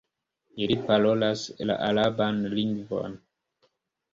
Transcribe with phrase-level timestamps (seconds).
[0.65, 3.15] Ili parolas la araban lingvon.